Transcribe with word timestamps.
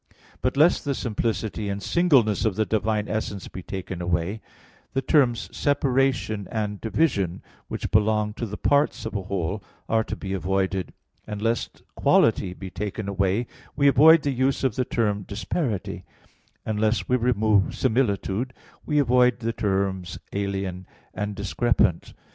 But 0.41 0.57
lest 0.57 0.83
the 0.83 0.95
simplicity 0.95 1.69
and 1.69 1.79
singleness 1.79 2.43
of 2.43 2.55
the 2.55 2.65
divine 2.65 3.07
essence 3.07 3.47
be 3.47 3.61
taken 3.61 4.01
away, 4.01 4.41
the 4.93 5.01
terms 5.03 5.47
"separation" 5.55 6.47
and 6.49 6.81
"division," 6.81 7.43
which 7.67 7.91
belong 7.91 8.33
to 8.33 8.47
the 8.47 8.57
parts 8.57 9.05
of 9.05 9.13
a 9.15 9.21
whole, 9.21 9.63
are 9.87 10.03
to 10.05 10.15
be 10.15 10.33
avoided: 10.33 10.93
and 11.27 11.39
lest 11.39 11.83
quality 11.93 12.51
be 12.55 12.71
taken 12.71 13.07
away, 13.07 13.45
we 13.75 13.87
avoid 13.87 14.23
the 14.23 14.31
use 14.31 14.63
of 14.63 14.75
the 14.75 14.85
term 14.85 15.21
"disparity": 15.21 16.03
and 16.65 16.79
lest 16.79 17.07
we 17.07 17.15
remove 17.15 17.75
similitude, 17.77 18.53
we 18.83 18.97
avoid 18.97 19.37
the 19.41 19.53
terms 19.53 20.17
"alien" 20.33 20.87
and 21.13 21.35
"discrepant." 21.35 22.15